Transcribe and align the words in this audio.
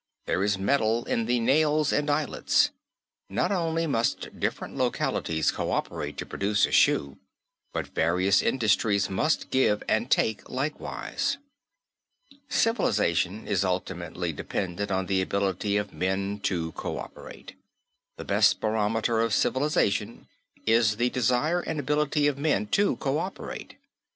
There 0.25 0.43
is 0.43 0.57
metal 0.57 1.05
in 1.05 1.27
the 1.27 1.39
nails 1.39 1.93
and 1.93 2.09
eyelets. 2.09 2.71
Not 3.29 3.51
only 3.51 3.85
must 3.85 4.39
different 4.39 4.75
localities 4.75 5.51
coöperate 5.51 6.15
to 6.15 6.25
produce 6.25 6.65
a 6.65 6.71
shoe; 6.71 7.19
but 7.71 7.85
various 7.93 8.41
industries 8.41 9.11
must 9.11 9.51
give 9.51 9.83
and 9.87 10.09
take 10.09 10.49
likewise. 10.49 11.37
Civilization 12.49 13.45
is 13.47 13.63
ultimately 13.63 14.33
dependent 14.33 14.89
on 14.89 15.05
the 15.05 15.21
ability 15.21 15.77
of 15.77 15.93
men 15.93 16.39
to 16.45 16.71
coöperate. 16.71 17.51
The 18.17 18.25
best 18.25 18.59
barometer 18.59 19.19
of 19.19 19.35
civilization 19.35 20.25
is 20.65 20.97
the 20.97 21.11
desire 21.11 21.59
and 21.59 21.79
ability 21.79 22.25
of 22.25 22.39
men 22.39 22.65
to 22.69 22.95
coöperate. 22.95 23.75